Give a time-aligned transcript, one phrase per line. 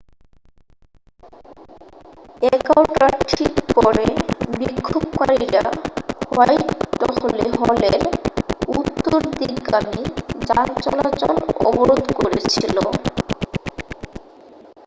[2.43, 4.05] 11:00 টার ঠিক পরে
[4.59, 5.63] বিক্ষোভকারীরা
[6.27, 8.01] হোয়াইটহলের
[8.71, 10.01] উত্তরদিকগামি
[10.41, 11.35] যানচলাচল
[11.65, 12.75] অবরোধ করেছিল